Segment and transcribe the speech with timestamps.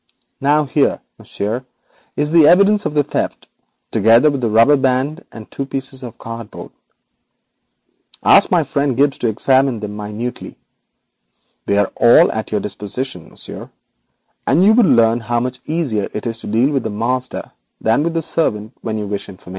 [0.39, 1.63] Now here, Monsieur,
[2.15, 3.47] is the evidence of the theft,
[3.91, 6.71] together with the rubber band and two pieces of cardboard.
[8.23, 10.55] Ask my friend Gibbes to examine them minutely.
[11.67, 13.69] They are all at your disposition, Monsieur,
[14.47, 18.01] and thus you learn how much easier it is to deal with the master than
[18.03, 18.73] with the servant.